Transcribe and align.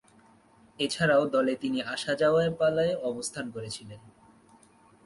এছাড়াও 0.79 1.23
দলে 1.25 1.53
তিনি 1.55 1.79
আসা-যাওয়ার 1.85 2.49
পালায় 2.51 2.93
অবস্থান 3.03 3.45
করছিলেন। 3.51 3.99